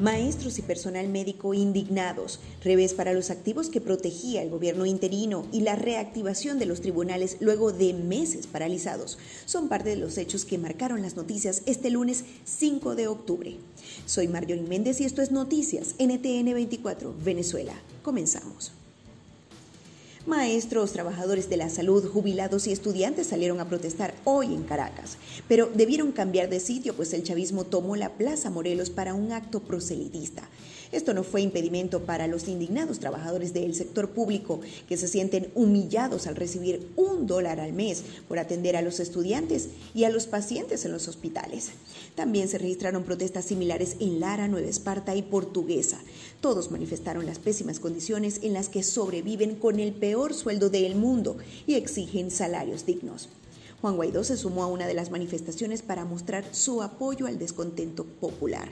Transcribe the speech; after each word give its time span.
Maestros 0.00 0.58
y 0.58 0.62
personal 0.62 1.08
médico 1.08 1.52
indignados, 1.52 2.40
revés 2.64 2.94
para 2.94 3.12
los 3.12 3.28
activos 3.28 3.68
que 3.68 3.82
protegía 3.82 4.42
el 4.42 4.48
gobierno 4.48 4.86
interino 4.86 5.46
y 5.52 5.60
la 5.60 5.76
reactivación 5.76 6.58
de 6.58 6.64
los 6.64 6.80
tribunales 6.80 7.36
luego 7.40 7.70
de 7.70 7.92
meses 7.92 8.46
paralizados 8.46 9.18
son 9.44 9.68
parte 9.68 9.90
de 9.90 9.96
los 9.96 10.16
hechos 10.16 10.46
que 10.46 10.56
marcaron 10.56 11.02
las 11.02 11.16
noticias 11.16 11.62
este 11.66 11.90
lunes 11.90 12.24
5 12.44 12.94
de 12.94 13.08
octubre. 13.08 13.56
Soy 14.06 14.26
Marjorie 14.26 14.62
Méndez 14.62 15.02
y 15.02 15.04
esto 15.04 15.20
es 15.20 15.32
Noticias 15.32 15.94
NTN 15.98 16.54
24 16.54 17.14
Venezuela. 17.22 17.74
Comenzamos. 18.02 18.72
Maestros, 20.26 20.92
trabajadores 20.92 21.48
de 21.48 21.56
la 21.56 21.70
salud, 21.70 22.06
jubilados 22.06 22.66
y 22.66 22.72
estudiantes 22.72 23.28
salieron 23.28 23.58
a 23.58 23.68
protestar 23.70 24.12
hoy 24.24 24.52
en 24.52 24.64
Caracas, 24.64 25.16
pero 25.48 25.70
debieron 25.74 26.12
cambiar 26.12 26.50
de 26.50 26.60
sitio 26.60 26.94
pues 26.94 27.14
el 27.14 27.22
chavismo 27.22 27.64
tomó 27.64 27.96
la 27.96 28.10
Plaza 28.10 28.50
Morelos 28.50 28.90
para 28.90 29.14
un 29.14 29.32
acto 29.32 29.60
proselitista. 29.60 30.46
Esto 30.92 31.14
no 31.14 31.22
fue 31.22 31.40
impedimento 31.40 32.00
para 32.00 32.26
los 32.26 32.48
indignados 32.48 32.98
trabajadores 32.98 33.54
del 33.54 33.74
sector 33.74 34.10
público 34.10 34.60
que 34.88 34.96
se 34.96 35.06
sienten 35.06 35.48
humillados 35.54 36.26
al 36.26 36.34
recibir 36.34 36.88
un 36.96 37.28
dólar 37.28 37.60
al 37.60 37.72
mes 37.72 38.02
por 38.28 38.40
atender 38.40 38.76
a 38.76 38.82
los 38.82 38.98
estudiantes 38.98 39.68
y 39.94 40.02
a 40.02 40.10
los 40.10 40.26
pacientes 40.26 40.84
en 40.84 40.90
los 40.90 41.06
hospitales. 41.06 41.70
También 42.16 42.48
se 42.48 42.58
registraron 42.58 43.04
protestas 43.04 43.44
similares 43.44 43.96
en 44.00 44.18
Lara, 44.18 44.48
Nueva 44.48 44.68
Esparta 44.68 45.14
y 45.14 45.22
Portuguesa. 45.22 46.00
Todos 46.40 46.72
manifestaron 46.72 47.24
las 47.24 47.38
pésimas 47.38 47.78
condiciones 47.78 48.40
en 48.42 48.52
las 48.52 48.68
que 48.68 48.82
sobreviven 48.82 49.54
con 49.54 49.78
el 49.78 49.92
peor 49.92 50.09
sueldo 50.32 50.70
del 50.70 50.94
mundo 50.96 51.36
y 51.66 51.74
exigen 51.74 52.30
salarios 52.30 52.84
dignos. 52.84 53.28
Juan 53.80 53.96
Guaidó 53.96 54.24
se 54.24 54.36
sumó 54.36 54.62
a 54.62 54.66
una 54.66 54.86
de 54.86 54.94
las 54.94 55.10
manifestaciones 55.10 55.82
para 55.82 56.04
mostrar 56.04 56.44
su 56.52 56.82
apoyo 56.82 57.26
al 57.26 57.38
descontento 57.38 58.04
popular. 58.04 58.68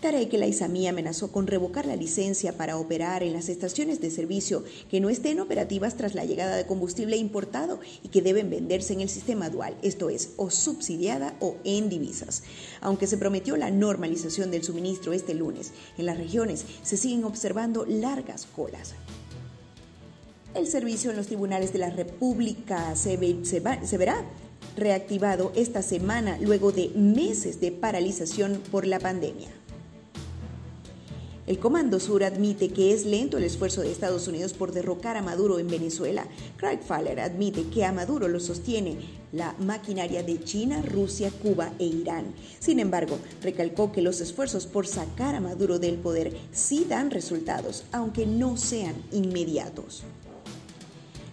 Tarek 0.00 0.34
El 0.34 0.42
Aizami 0.42 0.86
amenazó 0.86 1.32
con 1.32 1.46
revocar 1.46 1.86
la 1.86 1.96
licencia 1.96 2.56
para 2.58 2.76
operar 2.76 3.22
en 3.22 3.32
las 3.32 3.48
estaciones 3.48 3.98
de 3.98 4.10
servicio 4.10 4.62
que 4.90 5.00
no 5.00 5.08
estén 5.08 5.40
operativas 5.40 5.96
tras 5.96 6.14
la 6.14 6.26
llegada 6.26 6.54
de 6.54 6.66
combustible 6.66 7.16
importado 7.16 7.80
y 8.04 8.08
que 8.08 8.20
deben 8.20 8.50
venderse 8.50 8.92
en 8.92 9.00
el 9.00 9.08
sistema 9.08 9.48
dual, 9.48 9.74
esto 9.80 10.10
es, 10.10 10.34
o 10.36 10.50
subsidiada 10.50 11.34
o 11.40 11.56
en 11.64 11.88
divisas. 11.88 12.42
Aunque 12.82 13.06
se 13.06 13.16
prometió 13.16 13.56
la 13.56 13.70
normalización 13.70 14.50
del 14.50 14.64
suministro 14.64 15.14
este 15.14 15.32
lunes, 15.34 15.72
en 15.96 16.04
las 16.04 16.18
regiones 16.18 16.66
se 16.82 16.98
siguen 16.98 17.24
observando 17.24 17.86
largas 17.86 18.46
colas. 18.54 18.94
El 20.56 20.66
servicio 20.66 21.10
en 21.10 21.18
los 21.18 21.26
tribunales 21.26 21.74
de 21.74 21.78
la 21.78 21.90
República 21.90 22.96
se, 22.96 23.18
verá 23.18 24.24
reactivado 24.74 25.52
esta 25.54 25.82
semana 25.82 26.38
luego 26.40 26.72
de 26.72 26.88
meses 26.94 27.60
de 27.60 27.72
paralización 27.72 28.62
por 28.70 28.86
la 28.86 28.98
pandemia. 28.98 29.50
El 31.46 31.58
Comando 31.58 32.00
Sur 32.00 32.24
admite 32.24 32.70
que 32.70 32.94
es 32.94 33.04
lento 33.04 33.36
el 33.36 33.44
esfuerzo 33.44 33.82
de 33.82 33.92
Estados 33.92 34.28
Unidos 34.28 34.54
por 34.54 34.72
derrocar 34.72 35.18
a 35.18 35.22
Maduro 35.22 35.58
en 35.58 35.68
Venezuela. 35.68 36.26
Craig 36.56 36.80
Fowler 36.80 37.20
admite 37.20 37.64
que 37.64 37.84
a 37.84 37.92
Maduro 37.92 38.26
lo 38.26 38.40
sostiene 38.40 38.96
la 39.32 39.54
maquinaria 39.58 40.22
de 40.22 40.42
China, 40.42 40.80
Rusia, 40.80 41.30
Cuba 41.42 41.70
e 41.78 41.84
Irán. 41.84 42.34
Sin 42.60 42.80
embargo, 42.80 43.18
recalcó 43.42 43.92
que 43.92 44.00
los 44.00 44.22
esfuerzos 44.22 44.66
por 44.66 44.86
sacar 44.86 45.34
a 45.34 45.40
Maduro 45.40 45.78
del 45.78 45.98
poder 45.98 46.34
sí 46.50 46.86
dan 46.88 47.10
resultados, 47.10 47.84
aunque 47.92 48.24
no 48.24 48.56
sean 48.56 48.94
inmediatos. 49.12 50.02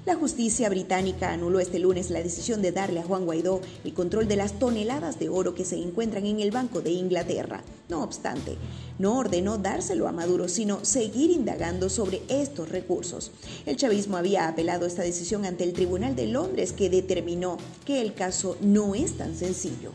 La 0.05 0.15
justicia 0.15 0.67
británica 0.67 1.31
anuló 1.31 1.61
este 1.61 1.79
lunes 1.79 2.09
la 2.09 2.21
decisión 2.21 2.61
de 2.61 2.73
darle 2.73 2.99
a 2.99 3.03
Juan 3.03 3.23
Guaidó 3.23 3.61
el 3.85 3.93
control 3.93 4.27
de 4.27 4.35
las 4.35 4.59
toneladas 4.59 5.17
de 5.17 5.29
oro 5.29 5.55
que 5.55 5.63
se 5.63 5.77
encuentran 5.77 6.25
en 6.25 6.41
el 6.41 6.51
Banco 6.51 6.81
de 6.81 6.91
Inglaterra. 6.91 7.63
No 7.87 8.03
obstante, 8.03 8.57
no 8.99 9.17
ordenó 9.17 9.57
dárselo 9.57 10.09
a 10.09 10.11
Maduro, 10.11 10.49
sino 10.49 10.83
seguir 10.83 11.31
indagando 11.31 11.89
sobre 11.89 12.22
estos 12.28 12.67
recursos. 12.67 13.31
El 13.66 13.78
chavismo 13.78 14.17
había 14.17 14.50
apelado 14.50 14.85
esta 14.85 15.03
decisión 15.03 15.45
ante 15.45 15.63
el 15.63 15.72
Tribunal 15.72 16.17
de 16.17 16.28
Londres 16.28 16.73
que 16.73 16.89
determinó 16.89 17.55
que 17.85 18.01
el 18.01 18.13
caso 18.13 18.57
no 18.59 18.95
es 18.95 19.13
tan 19.17 19.33
sencillo. 19.38 19.91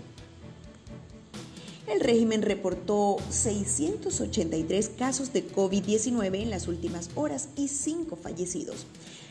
El 1.86 2.00
régimen 2.00 2.42
reportó 2.42 3.16
683 3.30 4.90
casos 4.90 5.32
de 5.32 5.46
COVID-19 5.50 6.42
en 6.42 6.50
las 6.50 6.68
últimas 6.68 7.08
horas 7.14 7.48
y 7.56 7.68
5 7.68 8.16
fallecidos. 8.16 8.86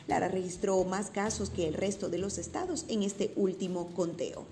Lara 0.07 0.28
registró 0.28 0.84
más 0.84 1.09
casos 1.09 1.50
que 1.50 1.68
el 1.68 1.73
resto 1.73 2.09
de 2.09 2.18
los 2.18 2.38
estados 2.38 2.85
en 2.88 3.03
este 3.03 3.31
último 3.35 3.88
conteo. 3.95 4.45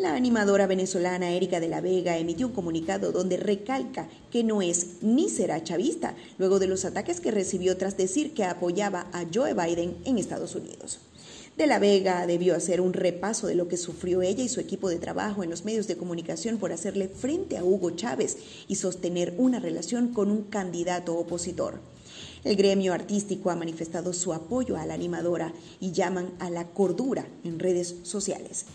La 0.00 0.14
animadora 0.14 0.66
venezolana 0.66 1.30
Erika 1.32 1.60
de 1.60 1.68
la 1.68 1.82
Vega 1.82 2.16
emitió 2.16 2.46
un 2.46 2.54
comunicado 2.54 3.12
donde 3.12 3.36
recalca 3.36 4.08
que 4.30 4.42
no 4.42 4.62
es 4.62 5.02
ni 5.02 5.28
será 5.28 5.62
chavista, 5.62 6.14
luego 6.38 6.58
de 6.58 6.66
los 6.66 6.86
ataques 6.86 7.20
que 7.20 7.30
recibió 7.30 7.76
tras 7.76 7.98
decir 7.98 8.32
que 8.32 8.44
apoyaba 8.44 9.08
a 9.12 9.26
Joe 9.32 9.52
Biden 9.52 9.98
en 10.06 10.16
Estados 10.16 10.54
Unidos. 10.54 11.00
De 11.58 11.66
la 11.66 11.78
Vega 11.78 12.26
debió 12.26 12.56
hacer 12.56 12.80
un 12.80 12.94
repaso 12.94 13.46
de 13.46 13.54
lo 13.54 13.68
que 13.68 13.76
sufrió 13.76 14.22
ella 14.22 14.42
y 14.42 14.48
su 14.48 14.60
equipo 14.60 14.88
de 14.88 14.98
trabajo 14.98 15.44
en 15.44 15.50
los 15.50 15.66
medios 15.66 15.86
de 15.86 15.98
comunicación 15.98 16.56
por 16.56 16.72
hacerle 16.72 17.08
frente 17.08 17.58
a 17.58 17.64
Hugo 17.64 17.90
Chávez 17.90 18.38
y 18.68 18.76
sostener 18.76 19.34
una 19.36 19.60
relación 19.60 20.14
con 20.14 20.30
un 20.30 20.44
candidato 20.44 21.14
opositor. 21.14 21.80
El 22.42 22.56
gremio 22.56 22.92
artístico 22.94 23.50
ha 23.50 23.56
manifestado 23.56 24.12
su 24.12 24.32
apoyo 24.32 24.76
a 24.76 24.86
la 24.86 24.94
animadora 24.94 25.52
y 25.78 25.92
llaman 25.92 26.30
a 26.38 26.50
la 26.50 26.68
cordura 26.68 27.26
en 27.44 27.58
redes 27.58 27.96
sociales. 28.02 28.66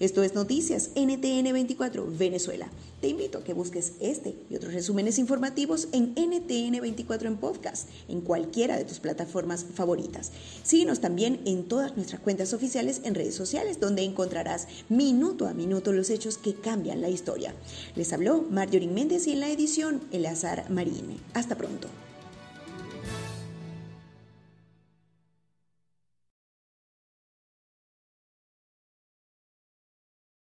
Esto 0.00 0.24
es 0.24 0.34
Noticias 0.34 0.90
NTN 0.96 1.52
24 1.52 2.08
Venezuela. 2.18 2.68
Te 3.00 3.06
invito 3.06 3.38
a 3.38 3.44
que 3.44 3.54
busques 3.54 3.92
este 4.00 4.34
y 4.50 4.56
otros 4.56 4.72
resúmenes 4.72 5.16
informativos 5.20 5.86
en 5.92 6.14
NTN 6.16 6.80
24 6.80 7.28
en 7.28 7.36
podcast, 7.36 7.88
en 8.08 8.20
cualquiera 8.20 8.76
de 8.76 8.84
tus 8.84 8.98
plataformas 8.98 9.64
favoritas. 9.72 10.32
Síguenos 10.64 11.00
también 11.00 11.40
en 11.44 11.68
todas 11.68 11.96
nuestras 11.96 12.20
cuentas 12.20 12.52
oficiales 12.52 13.02
en 13.04 13.14
redes 13.14 13.36
sociales, 13.36 13.78
donde 13.78 14.02
encontrarás 14.02 14.66
minuto 14.88 15.46
a 15.46 15.54
minuto 15.54 15.92
los 15.92 16.10
hechos 16.10 16.36
que 16.36 16.56
cambian 16.56 17.00
la 17.00 17.08
historia. 17.08 17.54
Les 17.94 18.12
habló 18.12 18.42
Marjorie 18.50 18.88
Méndez 18.88 19.28
y 19.28 19.32
en 19.32 19.40
la 19.40 19.50
edición 19.50 20.00
Eleazar 20.10 20.68
Marine. 20.68 21.18
Hasta 21.32 21.54
pronto. 21.54 21.86